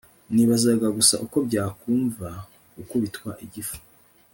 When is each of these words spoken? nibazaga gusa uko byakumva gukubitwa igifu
nibazaga 0.33 0.87
gusa 0.97 1.15
uko 1.25 1.37
byakumva 1.47 2.29
gukubitwa 2.75 3.29
igifu 3.45 3.77